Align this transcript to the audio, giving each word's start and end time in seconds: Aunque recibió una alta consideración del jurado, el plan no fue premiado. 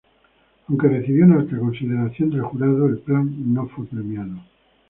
Aunque 0.67 0.87
recibió 0.87 1.25
una 1.25 1.41
alta 1.41 1.59
consideración 1.59 2.31
del 2.31 2.41
jurado, 2.41 2.87
el 2.87 2.97
plan 3.01 3.53
no 3.53 3.67
fue 3.67 3.85
premiado. 3.85 4.41